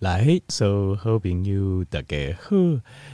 [0.00, 2.54] 来，所有好朋友大家好，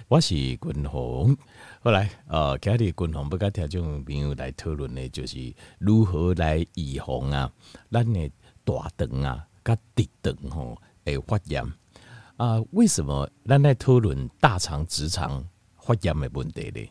[0.09, 1.37] 我是君鸿。
[1.81, 7.53] 后来，呃，今日君鸿要甲听众朋友来讨论的，就是如何来预防啊，
[7.93, 8.29] 咱的
[8.65, 11.65] 大肠啊，甲直肠吼会发炎
[12.37, 12.61] 啊？
[12.73, 15.47] 为什么咱来讨论大肠、直肠
[15.79, 16.91] 发炎的问题呢？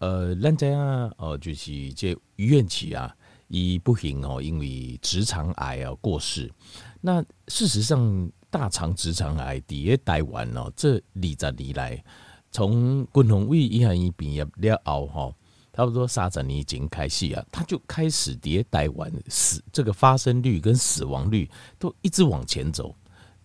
[0.00, 3.16] 呃，咱知啊，哦，就是这于愿启啊，
[3.48, 6.52] 伊不幸哦，因为直肠癌啊过世。
[7.00, 12.04] 那事实上，大肠、直肠癌伫个台湾哦，这二十年来。
[12.52, 15.32] 从滚红胃医院毕业了后，哈，
[15.72, 22.92] 差不多三十年前开始啊，他就开始迭台湾死这个发生率跟死亡率都一直往前走。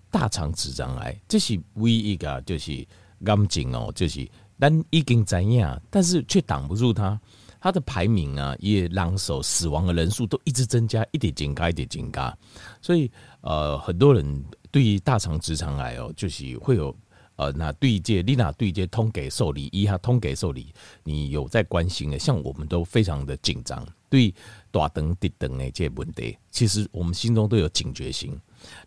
[0.09, 2.71] 大肠直肠癌这是唯一个就是
[3.25, 4.27] 癌症哦，就是
[4.57, 7.19] 但已经怎样，但是却挡不住他，
[7.59, 12.35] 它的排名啊，也让手死亡的人数都一直增加，一点增加，一点增加。
[12.81, 13.11] 所以
[13.41, 14.43] 呃，很多人
[14.75, 16.93] 对于大肠直肠癌哦，就是会有。
[17.37, 24.33] 呃，那对接你那对接通给受理，一哈通给受理，你有在关心的，像我们都非常的紧张，对
[24.71, 28.37] 大肠直肠的这些问题，其实我们心中都有警觉心。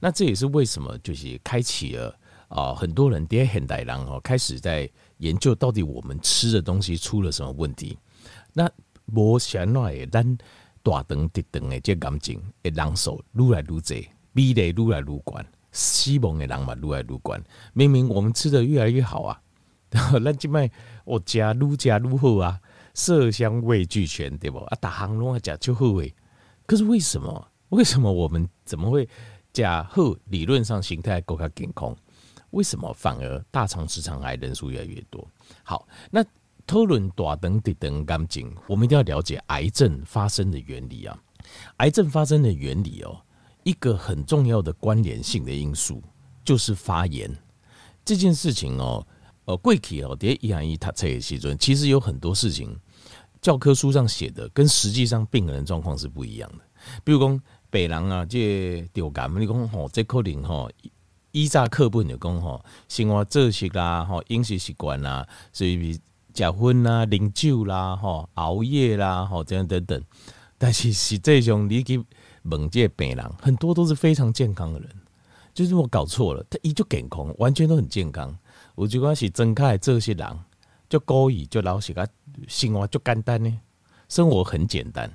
[0.00, 2.08] 那这也是为什么，就是开启了
[2.48, 7.98] 啊、呃，很多人第现代人哦，开始在研究到底我们吃的东西出了什么问题。
[8.54, 8.66] 那
[9.14, 10.38] 无想那也咱
[10.82, 15.38] 大肠直肠的这感情，会人数愈来愈济，比例愈来愈高。
[15.72, 17.44] 西蒙的人嘛，愈来愈悬。
[17.72, 19.40] 明明我们吃的越来越好啊，
[20.24, 20.70] 咱即卖
[21.04, 22.60] 我加愈加愈好啊，
[22.94, 24.58] 色香味俱全，对不？
[24.58, 26.14] 啊，大行拢爱食就好味。
[26.66, 27.48] 可是为什么？
[27.70, 29.08] 为什么我们怎么会
[29.52, 30.14] 加好？
[30.26, 31.94] 理论上形态够较健康，
[32.50, 35.26] 为什么反而大肠直肠癌人数越来越多？
[35.62, 36.24] 好，那
[36.66, 41.18] 讨论大肠直肠癌症，我们一定要了解癌症发生的原理啊。
[41.78, 43.20] 癌症发生的原理哦。
[43.68, 46.02] 一个很重要的关联性的因素
[46.42, 47.30] 就是发炎
[48.02, 49.06] 这件事情哦，
[49.44, 52.74] 呃，贵体哦，第一行一他测西尊，其实有很多事情
[53.42, 56.64] 教科书上写的跟实际上病人状况是不一样的。
[57.04, 57.38] 比如讲，
[57.68, 60.70] 北人啊，这丢感，你讲吼，这可能吼，
[61.32, 66.00] 依照课本就讲吼，生活作息啦，吼，饮食习惯啦，所以食
[66.32, 70.02] 薰啦、饮酒啦，吼，熬夜啦，吼，这样等等。
[70.56, 72.02] 但是实际上你去。
[72.42, 74.88] 猛界病人很多都是非常健康的人，
[75.52, 78.36] 就是我搞错了，他一就健康，完全都很健康。
[78.74, 80.42] 我觉得是睁开这些狼，
[80.88, 82.08] 就高以就老实个
[82.46, 83.60] 生活就简单呢，
[84.08, 85.12] 生活很简单。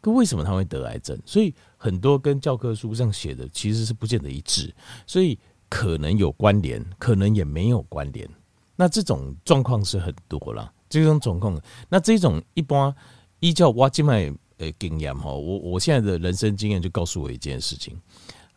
[0.00, 1.18] 可为什么他会得癌症？
[1.24, 4.72] 所以很多跟教科书上写的其实是不见得一致，
[5.06, 5.38] 所以
[5.68, 8.28] 可能有关联，可能也没有关联。
[8.76, 12.94] 那这种状况是很多了，这种状况，那这种一般
[13.40, 14.32] 依照我今麦。
[14.60, 17.96] 诶，经验哈，我我现在的人生经验就告诉我一件事情：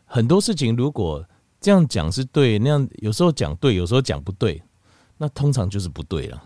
[0.05, 1.25] 很多事情如果
[1.59, 4.61] 这样讲是对，那样有时候讲对，有时候讲不对，
[5.17, 6.43] 那通常就是不对了。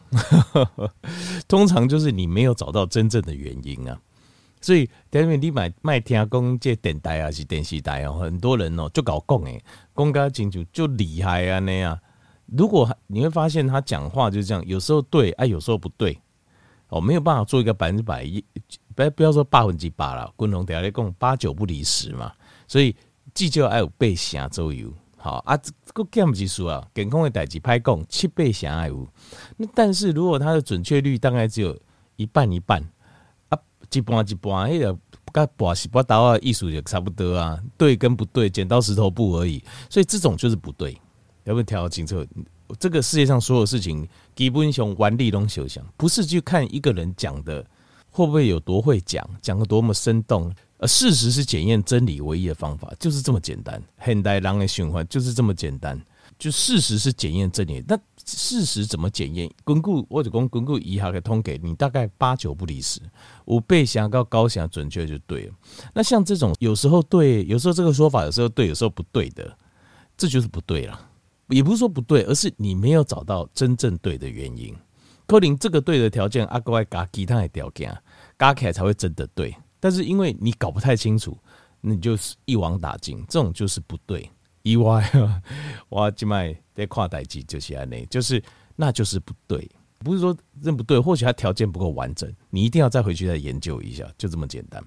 [1.48, 4.00] 通常就是你没有找到真正的原因啊。
[4.62, 9.64] 所以，等于你买卖听公这电台啊，是电视台哦，很多人哦就搞讲诶，
[9.94, 11.98] 公家清楚就厉害啊那样。
[12.46, 16.20] 如果你会发现他讲话就是这样，有时候对，哎，有时候不对，
[16.90, 18.44] 哦，没有办法做一个百分之百一。
[18.98, 22.34] 不不要说百分之百了，共同底下来讲八九不离十嘛，
[22.68, 22.96] 所以
[23.36, 24.92] 至少要有八成左右。
[25.18, 29.08] 好啊，这个减不是啊，健康的代志拍讲七八成爱有。
[29.58, 31.78] 那但是如果它的准确率大概只有
[32.16, 32.82] 一半一半
[33.50, 33.60] 啊，
[33.92, 34.98] 一半一半，那个
[35.32, 39.64] 跟拔西拔刀啊，艺术也差不多啊，对跟不对，剪刀石头布而已。
[39.92, 41.00] 所以这种就是不对，
[41.44, 42.26] 要不要调清楚？
[42.80, 47.64] 这个世界上所有事情基本上玩利用想象，不是去看一个人讲的。
[48.18, 50.52] 会不会有多会讲，讲的多么生动？
[50.80, 53.80] 而事实是检验真理唯一的方法，就是这么简单。
[54.04, 56.00] 现代人的循环就是这么简单，
[56.40, 57.84] 就事实是检验真理。
[57.88, 57.96] 那
[58.26, 59.48] 事实怎么检验？
[59.64, 63.00] 巩固或者巩固以下的通给你，大概八九不离十，
[63.46, 65.54] 五倍想要高想准确就对了。
[65.94, 69.56] 那像这种有时候对，有时候这个说法有时候对，有时候不对的，
[70.18, 71.00] 这就是不对了。
[71.50, 74.76] 也不是说不对，而是你没有找到真正对的原因。
[75.28, 77.96] 可能这个对的条件，阿哥爱加其他的条件。
[78.40, 81.36] 加起来才会真的对，但是因为你搞不太清楚，
[81.82, 84.30] 你就是一网打尽，这种就是不对。
[84.62, 85.42] 意外啊，
[85.90, 88.40] 我今麦在跨代机就是安内，就是
[88.76, 94.84] 那就是不对，不是说认不对，或许他条件不够完整，你一定要再回去再研究一下，就这么简单。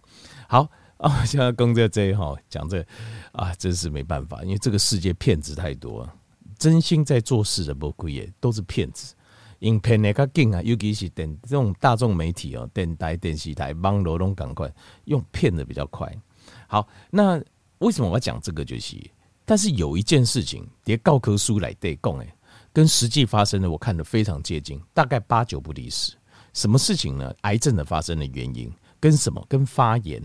[0.48, 2.86] 好啊，现在公在这一号讲这
[3.32, 6.08] 啊，真是没办法，因为这个世界骗子太多，
[6.56, 9.12] 真心在做事的不亏也都是骗子。
[9.60, 14.70] 影片的较紧啊，尤其是电这种大众媒体哦，电台、电视台、网络拢赶快
[15.04, 16.12] 用骗的比较快。
[16.66, 17.42] 好，那
[17.78, 18.64] 为什么我要讲这个？
[18.64, 18.96] 就是
[19.44, 22.32] 但是有一件事情，叠教科书来对讲诶，
[22.72, 26.12] 跟实际发生的我看得非常接近，大概八九不离十。
[26.52, 27.34] 什么事情呢？
[27.42, 29.44] 癌症的发生的原因跟什么？
[29.48, 30.22] 跟发炎。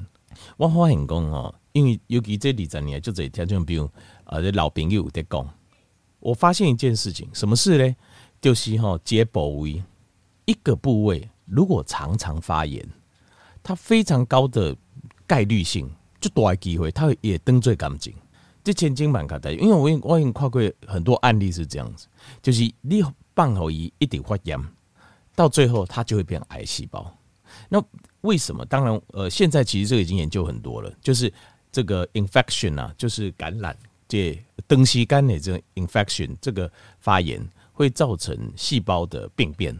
[0.58, 3.90] 我发现讲哦，因为尤其这二十年就这条件，比如
[4.26, 5.48] 呃，老朋友在讲，
[6.20, 7.96] 我发现一件事情，什么事呢？
[8.42, 9.84] 就是哈，解部位
[10.46, 12.88] 一个部位如果常常发炎，
[13.64, 14.76] 它非常高的
[15.26, 15.90] 概率性，
[16.20, 18.14] 就大的机会，它也登最干净。
[18.64, 22.08] 这千金蛮卡的，因为我我已经看过很多案例是这样子，
[22.42, 23.04] 就是你
[23.36, 24.60] 放后一一点发炎，
[25.36, 27.16] 到最后它就会变癌细胞。
[27.70, 27.84] 那
[28.22, 28.66] 为什么？
[28.66, 31.32] 当然，呃，现在其实这个已经研究很多了，就是
[31.72, 33.78] 这个 infection 啊，就是感染
[34.08, 37.40] 这东西肝的这个 infection 这个发炎
[37.76, 39.78] 会造成细胞的病变，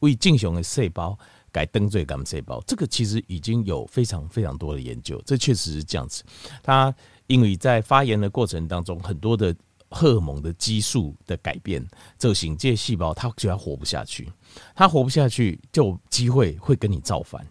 [0.00, 1.18] 为进行的细胞
[1.50, 2.62] 改登罪感细胞。
[2.66, 6.22] 这个其实已经有非常非常多的研究，这确实是这样子。
[6.62, 6.94] 它
[7.26, 9.56] 因为在发炎的过程当中，很多的
[9.90, 11.82] 荷尔蒙的激素的改变，
[12.18, 14.30] 这型这细胞它就要活不下去，
[14.74, 17.44] 它活不下去就有机会会跟你造反。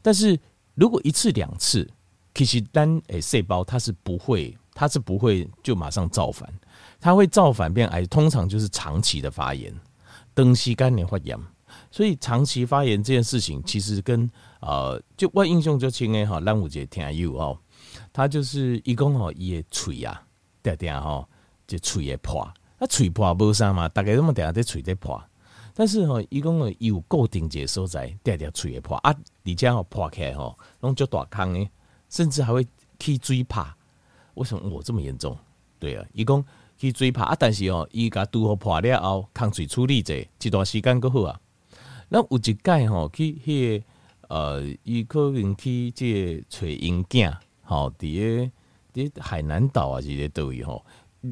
[0.00, 0.38] 但是
[0.74, 1.86] 如果一次两次，
[2.34, 6.50] 其实单诶细胞它是不会，它是不会就马上造反，
[7.02, 9.74] 它会造反变癌，通常就是长期的发炎，
[10.36, 11.36] 长时间的发炎。
[11.90, 17.58] 所以长期发炎这件事情，其实跟呃，就我印象就深诶哈，咱有一个听友哦。
[18.12, 20.22] 他就是一共吼，伊的喙啊，
[20.62, 21.28] 嗲嗲吼，
[21.66, 22.40] 就喙会破。
[22.42, 25.20] 啊，喙破无啥嘛，大概这么嗲在喙在破。
[25.74, 29.12] 但是吼，伊讲伊有固定一个所在，定定喙会破啊，
[29.44, 31.68] 而且吼破起来吼，拢足大坑诶，
[32.08, 32.64] 甚至还会
[33.00, 33.66] 起水泡。
[34.34, 35.36] 为什么我这么严重？
[35.78, 36.42] 对啊，伊讲
[36.82, 41.40] 去水泡啊，但是吼，伊甲拄好破了后，空喙处理者一段时间阁好啊。
[42.08, 43.84] 那有一届吼去迄个
[44.28, 47.32] 呃，伊可能去这个找因囝。
[47.62, 48.50] 好，伫
[48.92, 50.84] 个伫海南岛啊，这些都有吼。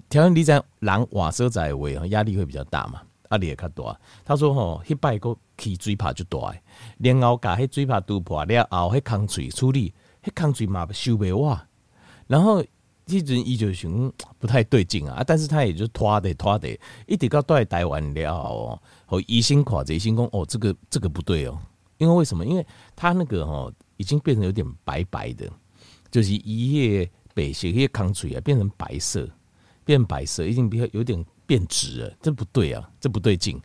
[0.08, 3.02] 条件你在人瓦舍在位，压力会比较大嘛，
[3.32, 4.00] 压力会较大。
[4.24, 6.54] 他说吼，迄摆个起水泡就大，
[6.98, 9.92] 然后甲迄水泡拄破了后，迄空喙处理，
[10.22, 11.66] 迄空喙嘛收袂哇。
[12.28, 12.64] 然后
[13.10, 16.68] 迄阵伊就想不太对劲啊，但是他也就拖的拖的，
[17.06, 21.58] 一直到带台湾了后，和医生看着医生讲哦，这个这个不对哦，
[21.98, 22.46] 因为为什么？
[22.46, 22.64] 因为
[22.94, 25.50] 他那个哦已经变成有点白白的。
[26.12, 29.30] 就是一夜白色，一叶康水啊，变成白色，
[29.84, 33.62] 变白色，已经比较有点变质了，这不对啊，这不对劲，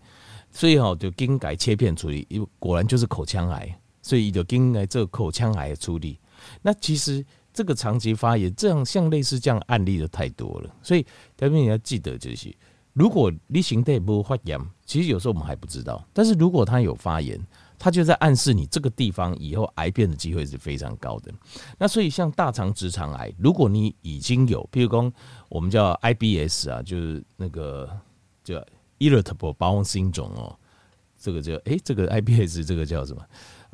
[0.52, 2.28] 所以哦就更改切片处理，
[2.60, 6.20] 果然就是口腔癌，所以就更改做口腔癌的处理。
[6.62, 11.02] 那其实这个长期发炎，这样像类似这样案例的太多了，所以
[11.36, 12.54] 特别你要记得就是，
[12.94, 17.42] 如果你形态不发炎，其实有时候我们还不知道，但是如果它有发炎。
[17.78, 21.32] 它就在暗示你这个地方以后癌变的机会是非常高的。
[21.78, 25.12] 那所以像大肠直肠癌，如果你已经有，譬如说
[25.50, 27.88] 我们叫 IBS 啊，就是那个
[28.46, 28.66] 叫
[28.98, 30.58] Irritable Bowel Syndrome 哦，
[31.20, 33.22] 这个叫诶，这个 IBS 这个叫什么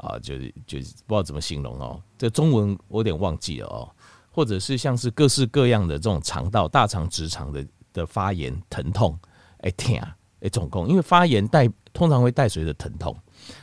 [0.01, 0.19] 啊？
[0.19, 3.89] 就是就是不知道怎么形容哦，这中文我有点忘记了哦。
[4.33, 9.19] 或者是像是各式各样的这种肠道、大肠直肠的的发炎、疼痛，
[9.57, 13.13] 哎天啊，哎总共因为发炎带通常会带随着疼痛。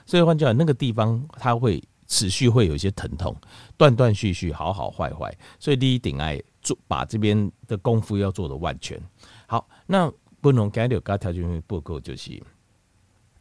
[0.05, 3.35] 所以换句话，那个地方它会持续会有一些疼痛，
[3.79, 5.35] 断断续续，好好坏坏。
[5.59, 9.01] 所以第一点爱做，把这边的功夫要做的万全。
[9.47, 10.13] 好，那
[10.43, 12.43] 不能改掉，该条件不够，就是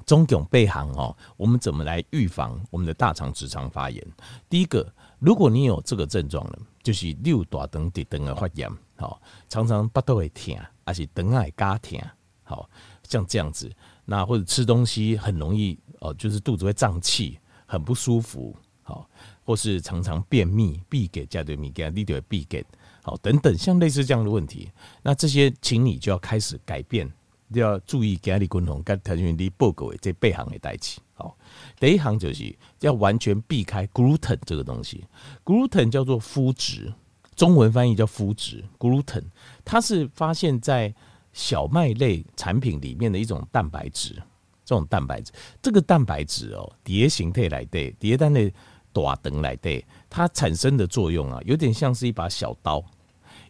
[0.08, 1.16] 中迥备行哦。
[1.38, 4.04] 我们怎么来预防我们的大肠直肠发炎？
[4.50, 12.02] 第一个，如果你有这个症状了，就是六大肠直肠的发炎，好，常常巴肚会痛，还是肠爱加痛，
[12.44, 12.68] 好，
[13.04, 13.72] 像这样子，
[14.06, 15.78] 那或者吃东西很容易。
[16.00, 19.10] 哦，就是肚子会胀气，很不舒服，好，
[19.44, 22.64] 或是常常便秘，闭给加对米给你对闭给，
[23.02, 24.72] 好，等等，像类似这样的问题，
[25.02, 27.12] 那这些，请你就要开始改变，
[27.50, 31.38] 要注意给你共同跟条件你报告这背行的代志，好，
[31.80, 35.06] 第一行就是要完全避开 gluten 这个东西
[35.46, 36.94] ，gluten 叫做麸质，
[37.36, 39.24] 中文翻译叫麸质，gluten，
[39.64, 40.94] 它是发现在
[41.34, 44.22] 小麦类产品里面的一种蛋白质。
[44.66, 48.52] 这种蛋白质，这个蛋白质哦，蝶形态来对，蝶蛋的
[48.92, 52.84] 大肠来对，它产生的作用啊，有点像是一把小刀，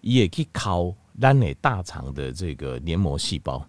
[0.01, 3.67] 也可以烤咱的大肠的这个黏膜细胞。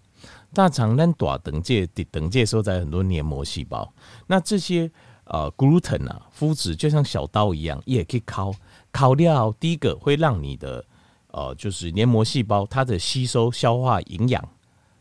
[0.54, 3.92] 大肠咱大等界的肠界收在很多黏膜细胞，
[4.26, 4.90] 那这些
[5.24, 8.52] 呃 gluten 啊，麸质就像小刀一样，也可以烤
[8.90, 9.52] 烤掉。
[9.60, 10.84] 第一个会让你的
[11.28, 14.42] 呃，就是黏膜细胞它的吸收、消化营养，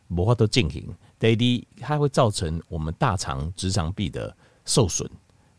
[0.10, 0.94] 无法都进行。
[1.18, 4.36] 第二，它会造成我们大肠直肠壁的
[4.66, 5.10] 受损、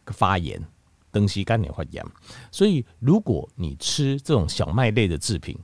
[0.06, 0.62] 发炎、
[1.10, 2.04] 东西干点发炎。
[2.52, 5.58] 所以，如果你吃这种小麦类的制品，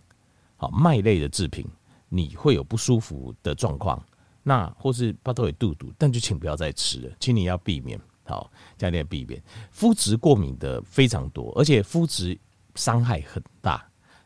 [0.56, 1.64] 好麦类的制品，
[2.08, 4.02] 你会有不舒服的状况，
[4.44, 8.00] 那或是巴豆也肚肚，但就请不要再吃了，请你要避免。
[8.26, 9.42] 好，加点避免。
[9.76, 12.38] 麸质过敏的非常多，而且麸质
[12.74, 13.84] 伤害很大。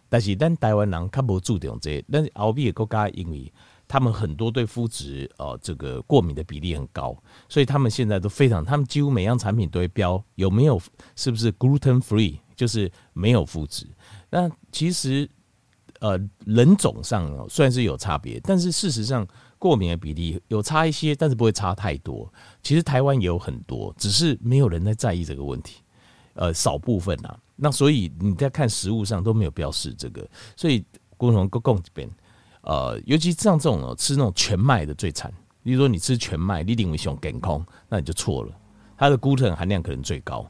[0.09, 3.53] 但是咱台湾人较无注重这个，但是欧美的国家因为
[3.87, 7.17] 他们很多对麸质哦这个过敏的比例很高，
[7.49, 10.81] 所以他们现在都非常，他们几乎每样产品都会标有没有
[11.17, 13.87] 是不是 gluten free，就是没有麸质。
[14.31, 15.29] 那其实
[16.01, 19.27] 呃人种上虽然是有差别，但是事实上
[19.59, 22.33] 过敏的比例有差一些，但是不会差太多。
[22.63, 25.83] 其实台湾也有很多，只是没有人在在意这个问题，
[26.35, 27.39] 呃少部分啊。
[27.57, 30.85] 那所以你在看食物上都没有标示这个，所以
[31.17, 32.09] 共同共共这边，
[32.63, 35.33] 呃，尤其像这种吃那种全麦的最惨。
[35.65, 38.57] 比如说你吃全麦，你认为熊健康，那你就错了，
[38.97, 40.49] 它的 gluten 含量可能最高。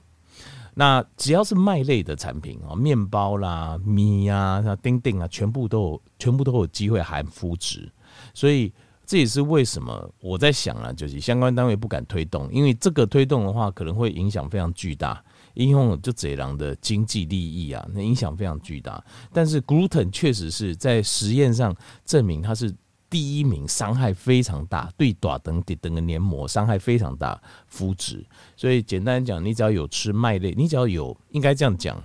[0.75, 7.91] 那只要是麦类的产品啊，面包啦、米呀、像丁丁啊，全部都有，全部都有机会含麸质。
[8.33, 8.73] 所以
[9.09, 15.25] 这也是为什么我在想啊，就是相关单位不敢推动，因为这个推动的话，可能会影响非常巨大。
[15.55, 19.03] 应用就这样的经济利益啊，那影响非常巨大。
[19.33, 21.75] 但是 gluten 确实是在实验上
[22.05, 22.73] 证明它是
[23.09, 28.23] 第一名，伤害非常大，对短等底等的黏膜伤害非常大，肤质。
[28.57, 32.00] 所以简单讲，你只要有吃麦类，你只要有应该这样讲，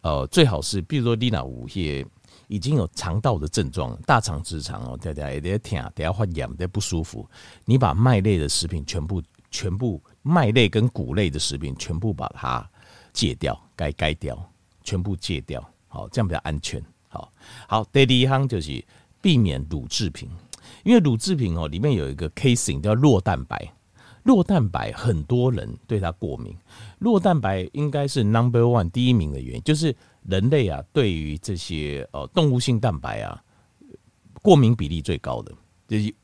[0.00, 2.04] 呃，最好是比如说你那五叶
[2.52, 7.26] 已经有肠道的症状，大肠直肠哦，大家也得听，等下发痒，得不舒服，
[7.64, 12.68] 你把麦类的食品全部全部麦类跟谷类的食品全部把它。
[13.14, 14.34] 戒掉，该该掉，
[14.82, 16.82] 全部戒掉，好，这样比较安全。
[17.10, 17.30] 好，
[17.68, 18.82] 好，第二项就是
[19.20, 20.30] 避免乳制品，
[20.82, 23.70] 因为乳制品哦里面有一个 casein 叫酪蛋白，
[24.24, 26.56] 酪蛋白很多人对它过敏，
[27.00, 33.42] 酪蛋白应该是 number one 第一名的原因，就是人类啊对于这些呃动物性蛋白啊
[34.40, 35.52] 过敏比例最高的，
[35.88, 36.14] 就是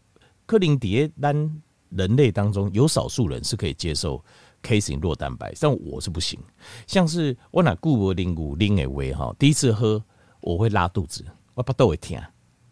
[0.46, 4.22] 克林迪丹人类当中有少数人是可以接受。
[4.60, 6.36] casein 酪蛋白，但我是不行。
[6.84, 10.02] 像是我拿固柏林谷林诶维哈，第一次喝
[10.40, 11.24] 我会拉肚子，
[11.54, 12.20] 我不都会甜，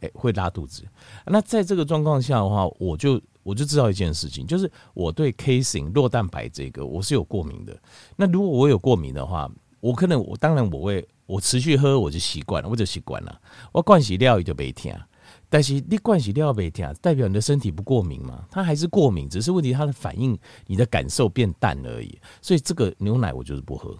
[0.00, 0.82] 哎，会拉肚子。
[1.24, 7.80] 那在这个状况下的话，我就我就知道一件事情，就是我对 casein 酪蛋白这个我是有过敏的。
[8.16, 9.48] 那如果我有过敏的话，
[9.78, 15.00] 我可能我当然我会我持续喝我就习惯了，我就习惯了，我灌洗料也就没甜。
[15.48, 18.44] 但是你灌洗料被甜，代表你的身体不过敏吗？
[18.50, 20.36] 它还是过敏，只是问题它的反应，
[20.66, 22.18] 你的感受变淡而已。
[22.42, 23.96] 所以这个牛奶我就是不喝，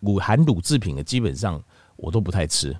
[0.00, 1.62] 乳含乳制品的基本上
[1.94, 2.76] 我都不太吃，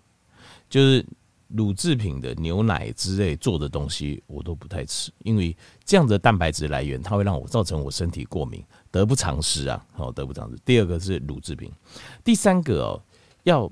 [0.68, 1.06] 就是
[1.54, 9.86] 乳制品的牛奶之类做的东西我都不太吃，因为这样的蛋白质来源它会让我造成我身体过敏，得不偿失啊！
[9.96, 10.56] 哦，得不偿失。
[10.64, 11.70] 第二个是乳制品，
[12.24, 13.02] 第三个哦
[13.44, 13.70] 要。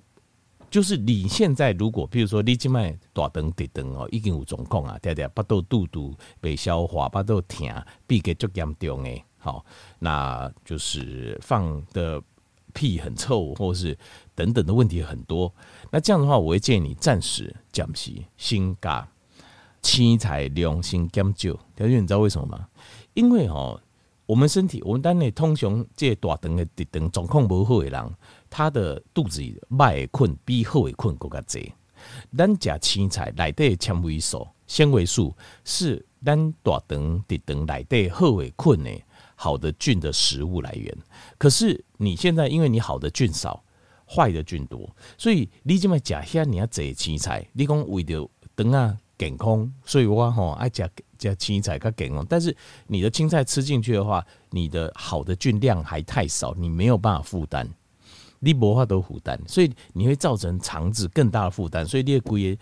[0.70, 7.66] 就是你现在如果，比如说你静脉大肠直肠哦，已经有状况啊，对对，巴肚肚肚被消化，巴肚疼，
[8.06, 9.64] 闭个足严重诶，好，
[9.98, 12.22] 那就是放的
[12.74, 13.96] 屁很臭，或是
[14.34, 15.50] 等等的问题很多。
[15.90, 19.08] 那这样的话，我会建议你暂时减食，先加
[19.80, 21.58] 青菜量先减少。
[21.74, 22.68] 条件你知道为什么吗？
[23.14, 23.80] 因为哦，
[24.26, 28.14] 我们身体，我们单内通常这大肠的直肠状况不好的人。
[28.50, 31.60] 他的肚子里麦困比好的困更加多。
[32.36, 38.90] 咱食青菜内底纤维素、纤维素是咱大肠、直肠内底好的困的
[39.34, 40.96] 好的菌的食物来源。
[41.36, 43.62] 可是你现在因为你好的菌少，
[44.08, 44.88] 坏的菌多，
[45.18, 50.88] 所以你这么食遐你要这青菜，你讲为了肠啊健康，所以我吼爱食
[51.18, 52.24] 食青菜较健康。
[52.28, 57.68] 但是你的青菜吃进去的话，你的好的菌量还太少，你没有办法负担。
[58.40, 62.60] 你无法度负担，所以你会造成肠子更大的负担，所以你的规个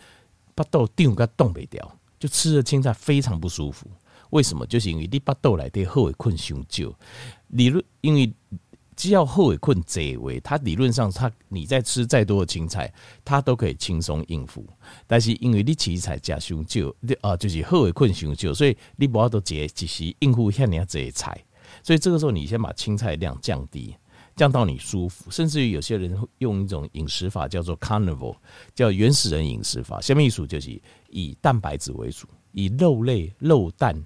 [0.54, 3.86] 巴肚顶个冻不掉，就吃了青菜非常不舒服。
[4.30, 4.66] 为什么？
[4.66, 6.90] 就是因为你巴肚内底好的困伤少。
[7.48, 8.32] 理论因为
[8.96, 12.92] 只要好的困侪位，他理论上他你在吃再多的青菜，
[13.24, 14.66] 他都可以轻松应付。
[15.06, 21.38] 但是因为你青菜加伤少，你啊就是好的困伤少，所以你无法度节只是应付遐尔侪菜。
[21.82, 23.94] 所以这个时候你先把青菜量降低。
[24.34, 28.36] 降到你舒服，甚至于有些人用一种饮食法叫做 Carnival，
[28.74, 29.98] 叫原始人饮食法。
[29.98, 33.96] 下面一组就是以蛋白质为主，以肉类、肉蛋、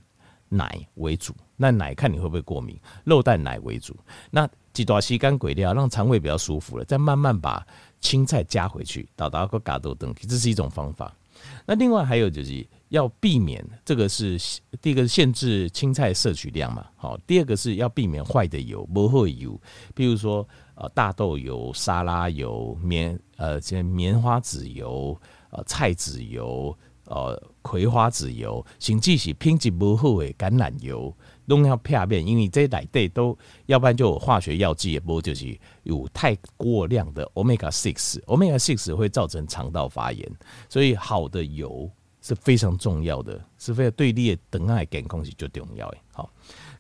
[0.50, 1.34] 奶为主。
[1.56, 3.96] 那奶看你会不会过敏，肉蛋奶为主。
[4.30, 7.66] 那几段时间鬼掉，让肠胃比较舒服了，再慢慢把
[8.00, 11.16] 青菜加回去，到达个嘎豆登，这是一种方法。
[11.64, 12.66] 那另外还有就是。
[12.90, 14.36] 要避免这个是
[14.82, 19.56] 第一个是限制青菜摄取量嘛，好，第二个是要避免坏的油，不会油，
[19.94, 25.16] 比如说呃大豆油、沙拉油、棉呃这棉花籽油
[25.50, 26.76] 呃菜籽油、
[27.10, 31.14] 呃葵花籽油，甚至是品质不好的橄榄油，
[31.46, 33.36] 都要片面，因为这内底都
[33.66, 40.26] 要不然就化学药剂，也不就是有太过量的 omega six，omega six 会造成肠道发炎，
[40.68, 41.90] 所以好的油
[42.22, 45.98] 是非常重要的，是非常对你的肠爱健康是最重要的。
[46.12, 46.30] 好，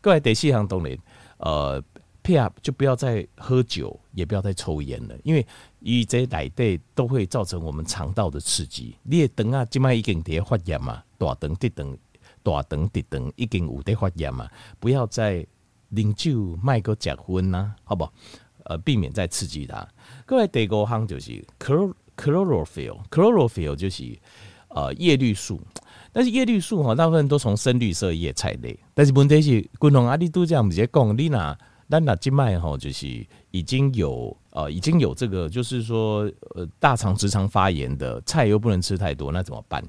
[0.00, 0.96] 各位第四项当然，
[1.38, 1.82] 呃。
[2.22, 2.52] P.R.
[2.60, 5.46] 就不要再喝酒，也不要再抽烟了，因为
[5.78, 8.94] 以这来对都会造成我们肠道的刺激。
[9.02, 11.96] 你的肠啊，今麦已经在发炎嘛，大肠、直肠、
[12.42, 14.46] 大肠、直肠已经有在发炎嘛，
[14.78, 15.44] 不要再
[15.90, 18.12] 饮酒、卖个结婚呐，好不好？
[18.64, 19.88] 呃，避免再刺激它。
[20.26, 24.18] 各位第五项就是 chlorophyll，chlorophyll 就是
[24.68, 25.58] 呃叶绿素，
[26.12, 31.58] 但是叶绿素哈，大部分都从深绿色叶菜类，但是问题是，共同阿里都这样直接讲，你那。
[31.90, 39.84] 但那静脉哈，就是已经有呃，已经有这个，就是说呃，大肠直肠发炎的菜又不能吃太多，那怎么办？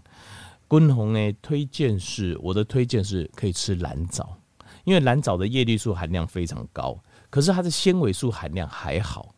[0.67, 1.31] 滚红呢？
[1.41, 4.35] 推荐是我的推荐是可以吃蓝藻，
[4.83, 6.97] 因为蓝藻的叶绿素含量非常高，
[7.29, 9.35] 可是它的纤维素含量还好，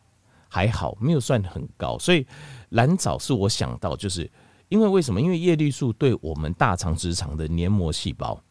[0.48, 2.26] 还好没有算很高，所以
[2.70, 4.30] 蓝藻是我想到，就是
[4.68, 5.20] 因为为什么？
[5.20, 8.42] 因为叶绿素对我们大肠直肠的黏膜细胞。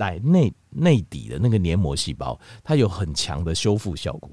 [0.00, 4.30] 来内内底的那个黏膜细胞，它有很强的修复效果，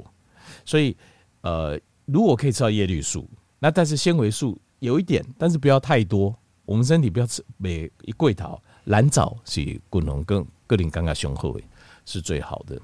[0.63, 0.95] 所以
[1.41, 6.33] 呃，如果可以吃到叶绿素，那但是纤维素有一点，但是不要太多。
[6.63, 11.59] 我们身体不要吃每一桂桃蓝藻是滚龙跟个林刚刚雄厚
[12.05, 12.79] 是最好的。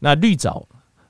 [0.00, 0.66] 那绿藻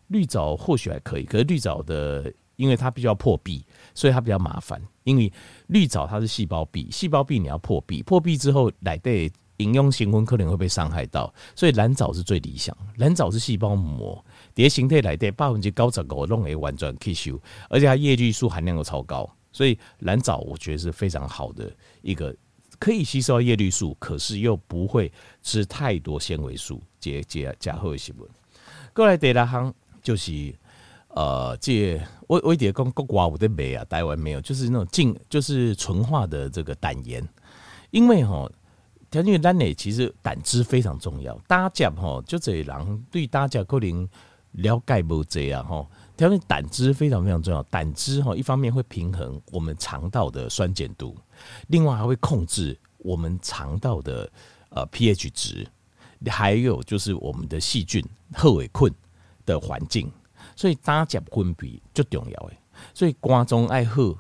[0.09, 3.65] 绿藻或许还可以，可是绿藻的因为它必须要破壁，
[3.95, 4.79] 所以它比较麻烦。
[5.05, 5.33] 因为
[5.69, 9.33] 绿藻它是细胞壁，细胞壁你要破壁，破壁之后来对。
[9.59, 12.77] 饮用型温可能会被伤害到，所以蓝藻是最理想。
[12.97, 22.35] 蓝藻是细胞膜，叠形态来的百分之九十五弄会完全吸收，而且它叶绿素含量又超高，所以蓝藻我觉得是非常好的一个
[22.81, 28.29] 可以吸收叶绿素，可是又不会吃太多纤维素，结结加好的食物。
[28.93, 30.53] 过来第二行就是
[31.11, 37.25] 呃，这我我一点讲国外有在卖啊，台湾没有，就是那种净就是纯化的这个胆盐，
[37.93, 38.51] 因为哈。
[39.15, 41.39] 条件单呢，其实胆汁非常重要。
[41.47, 44.09] 大家吼，就这人对大家可能
[44.51, 45.89] 了解不这样吼。
[46.17, 47.63] 条件胆汁非常非常重要。
[47.65, 51.17] 胆汁吼，一方面会平衡我们肠道的酸碱度，
[51.69, 54.29] 另外还会控制我们肠道的
[54.71, 55.65] 呃 pH 值，
[56.27, 58.93] 还有就是我们的细菌贺尾困
[59.47, 60.11] 的环境。
[60.57, 62.59] 所以大家分泌就重要诶。
[62.93, 64.13] 所以肝脏爱好，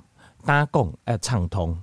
[0.44, 1.76] 胆讲爱畅通，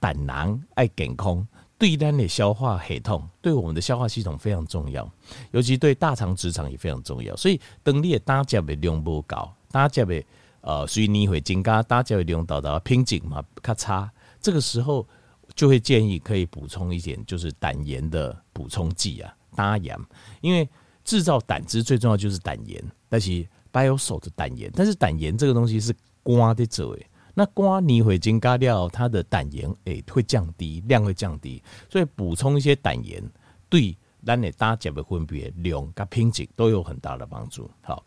[0.00, 1.46] 胆囊爱健康。
[1.78, 5.08] 对单的消化系统，对我们的消化系统非常重要，
[5.52, 7.36] 尤其对大肠直肠也非常重要。
[7.36, 10.24] 所以，当你的胆汁的量不高，胆汁的
[10.60, 14.08] 呃，所以你会增加胆汁的量到瓶颈嘛，咔嚓，
[14.40, 15.06] 这个时候
[15.54, 19.96] 就会建议可以补充一点，就是胆盐的补充剂啊，胆盐。
[20.40, 20.68] 因为
[21.04, 27.02] 制造胆汁最重要就是胆盐，但是 bio 素的胆盐，但是胆盐这个东西是肝的做的。
[27.38, 33.22] 那肝泥会增加掉它的胆盐，诶，会降低量会降低，所以补充一些胆盐，
[33.68, 33.96] 对
[34.26, 37.70] 咱的胆汁的分别量跟品质都有很大的帮助。
[37.80, 38.04] 好，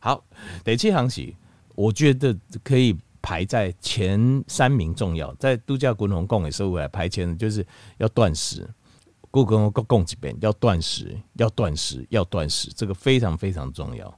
[0.00, 0.22] 好，
[0.62, 1.34] 第七项是
[1.74, 7.66] 我觉得可以排在前三名重要，在度假滚红贡的时候来排前，就是
[7.96, 8.68] 要断食。
[9.30, 14.14] 故宫各供几遍要断食，要断食，要断食，这个非常非常重要。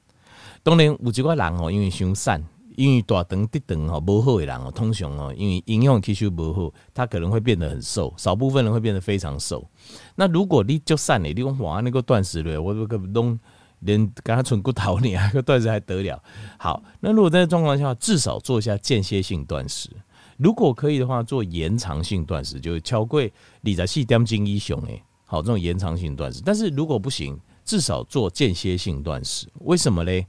[0.64, 2.44] 当然有几个人哦，因为凶善。
[2.76, 9.68] 因为大肠、直肠哈不好的人哦，通常哦，因为营养吸收不好，他可能会变得很瘦，少部分人会变得非常瘦。
[10.14, 13.38] 那如果你就散了，你讲哇那个断食了，我这个东
[13.80, 16.22] 连跟他存骨头你啊，个断食还得了？
[16.58, 19.90] 好，那如果在状况下，至少做一下间歇性断食。
[20.36, 23.30] 如果可以的话，做延长性断食，就超过二
[23.64, 25.02] 十四点钟以上诶。
[25.24, 26.42] 好，这种延长性断食。
[26.44, 29.48] 但是如果不行，至少做间歇性断食。
[29.60, 30.26] 为什么嘞？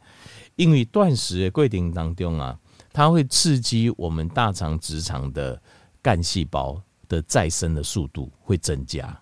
[0.57, 2.59] 因为断食的过程当中啊，
[2.91, 5.59] 它会刺激我们大肠直肠的
[6.01, 9.17] 干细胞的再生的速度会增加。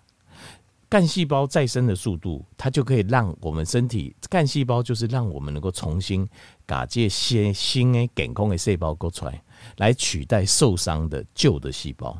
[0.88, 6.26] 干细胞再生的速度，它就可以让我们身体干细胞就是让我们能够重新
[6.64, 9.42] 把这些新的健康的细胞勾出来，
[9.76, 12.16] 来取代受伤的旧的细胞，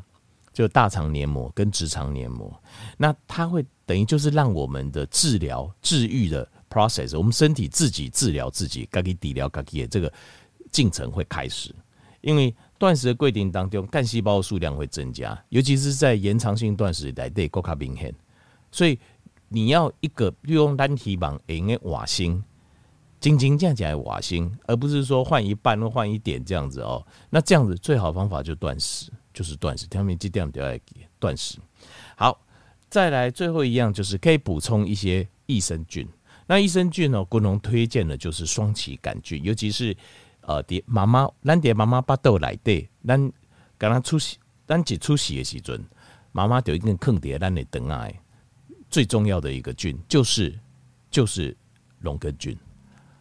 [0.53, 2.53] 就大肠黏膜跟直肠黏膜。
[2.97, 6.47] 那它会等于就是让我们的治疗治愈的。
[6.77, 10.11] process，我们身体自己治疗自己，自己治疗自己的这个
[10.71, 11.73] 进程会开始。
[12.21, 18.13] 因为断食的规定当中，干细胞数量会增加，尤其是在延长性断食来对更加明显。
[18.71, 18.99] 所以
[19.47, 22.43] 你要一个用单体榜用的瓦星，
[23.19, 27.05] 斤斤价价的瓦星，而不是说换一半或换一点这样子哦。
[27.29, 29.11] 那这样子最好方法就断食。
[29.33, 29.85] 就是断食。
[29.85, 30.75] 他们这点都要
[31.19, 31.59] 断食。
[32.15, 32.41] 好，
[32.89, 36.07] 再来最后一样就是可以补充一些益生菌。
[36.47, 39.95] 那益生菌呢，国农推荐的就是双歧杆菌，尤其是
[40.41, 43.19] 呃，爹妈妈，咱爹妈妈巴豆来的，咱
[43.77, 45.83] 刚刚出席，咱一出席的时阵，
[46.31, 48.07] 妈妈就已经坑爹咱的肠啊。
[48.89, 50.57] 最重要的一个菌就是
[51.11, 51.55] 就是
[51.99, 52.57] 龙根菌。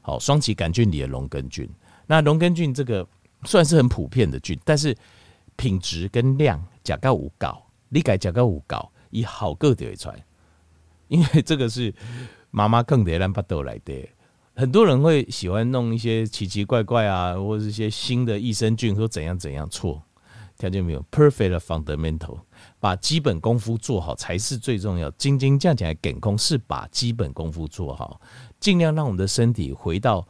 [0.03, 1.69] 好，双歧杆菌里的龙根菌。
[2.07, 3.05] 那龙根菌这个
[3.43, 4.97] 算是很普遍的菌，但是
[5.57, 10.25] 品质跟量甲高五高，你改甲高五高，以好个点为出来，
[11.09, 11.93] 因为这个是
[12.57, 14.09] 妈妈更得让巴豆来的。
[14.55, 20.03] 很多人会喜欢弄一些奇奇怪怪啊，或者一些新的益生菌，说怎样怎样错，
[20.57, 22.38] 听见没有？Perfect fundamental，
[22.81, 25.11] 把基本功夫做好才是最重要。
[25.11, 28.19] 斤斤降起来，减空是把基本功夫做好，
[28.59, 30.27] 尽量让我们的身体回到。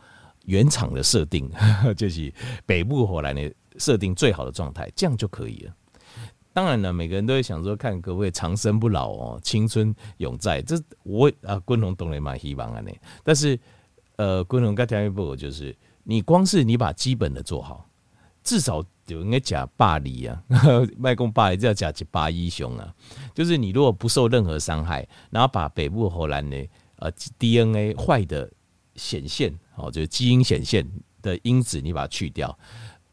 [0.46, 1.50] 原厂的设定
[1.98, 2.32] 就是
[2.64, 5.74] 北部火兰的设定最好的状态，这样就可以了。
[6.56, 10.62] 当然了，每个人都会想说，看可不可以长生不老哦，青春永在。
[10.62, 12.90] 这我啊，昆龙懂得蛮希望啊呢。
[13.22, 13.60] 但是
[14.16, 17.86] 呃，昆龙该讲一步就是，你光是你把基本的做好，
[18.42, 20.42] 至少就应该讲霸力啊，
[20.96, 22.90] 卖公霸力就要讲几八一雄啊。
[23.34, 26.66] 就是你如果不受任何伤害，然后把北部荷兰的
[27.00, 28.50] 呃 DNA 坏的
[28.94, 29.54] 显现。
[29.74, 30.90] 哦，就是基因显现
[31.20, 32.58] 的因子，你把它去掉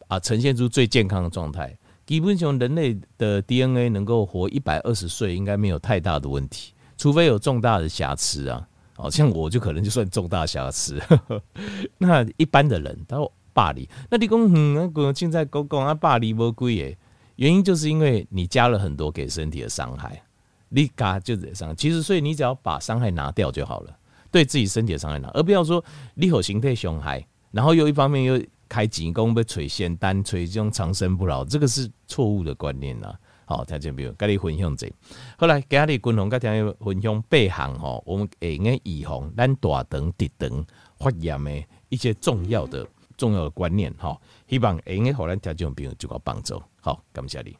[0.07, 1.77] 啊，呈现出最健康的状态。
[2.05, 8.67] 基本上，人类的 DNA 能够活一百二十岁，应该没有太大的问题，除非有重大的瑕疵啊。
[8.97, 11.01] 哦，像我就可能就算重大瑕疵。
[11.97, 16.97] 那一般的人，他说霸凌，那你讲嗯，那个现在公公啊，霸凌不贵耶？
[17.37, 20.21] 原因就是因为你加了很多给身体的伤害，
[20.69, 21.75] 你嘎就得伤。
[21.75, 23.97] 其实，所以你只要把伤害拿掉就好了。
[24.29, 28.39] 对自己身体的伤害拿，而不要说你好形态伤害，然后又一方面又
[28.73, 33.13] 开钱讲要垂仙丹垂这种长生不老，这个是错误的观念呐。
[33.45, 34.91] 好，听众朋友跟你分享这，
[35.37, 40.65] 后来给你共同跟大家分享八项吼，我们会用预防咱大肠、直肠
[40.97, 46.59] 发炎的一些重要的重要的观念吼，希望会用互咱听众朋友就个帮助。
[46.81, 47.55] 好，感谢你。